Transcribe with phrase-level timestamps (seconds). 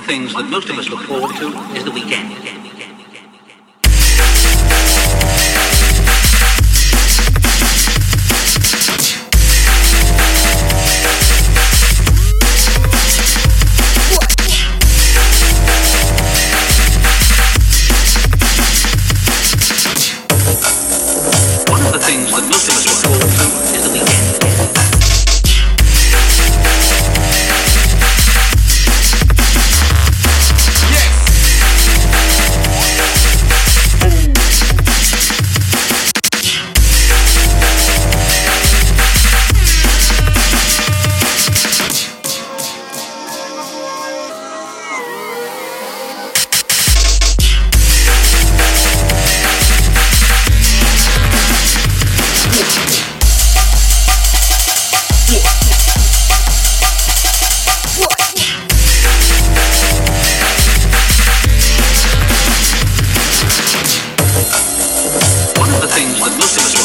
[0.00, 2.57] the things that most of us look forward to is the weekend.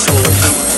[0.04, 0.73] soul food.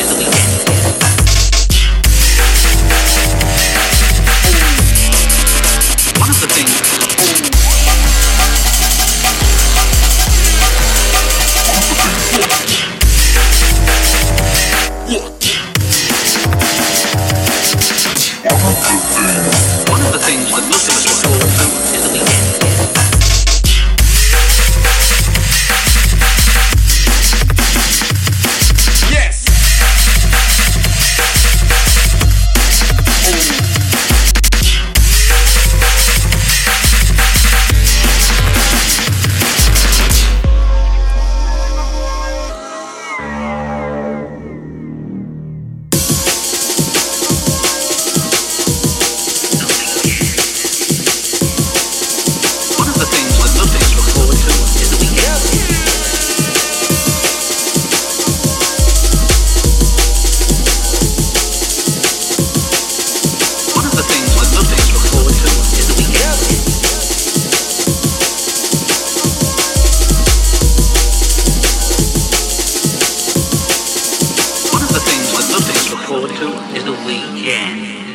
[76.15, 78.14] forward to is the weekend.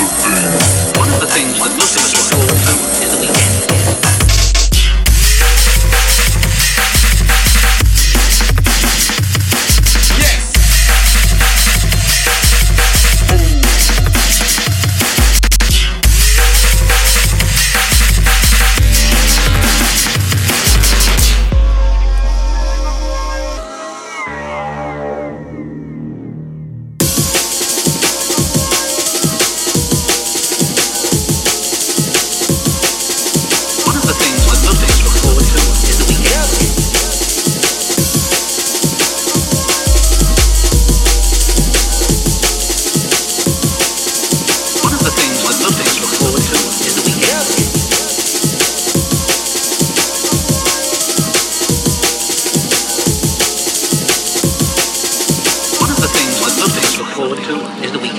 [0.00, 4.09] One of the things that most of us look forward to is that we get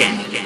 [0.01, 0.41] again.